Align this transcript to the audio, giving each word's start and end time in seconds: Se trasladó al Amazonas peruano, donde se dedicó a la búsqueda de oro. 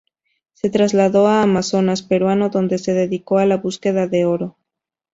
Se 0.53 0.71
trasladó 0.71 1.27
al 1.27 1.43
Amazonas 1.43 2.01
peruano, 2.01 2.49
donde 2.49 2.79
se 2.79 2.91
dedicó 2.93 3.37
a 3.37 3.45
la 3.45 3.57
búsqueda 3.57 4.07
de 4.07 4.25
oro. 4.25 4.57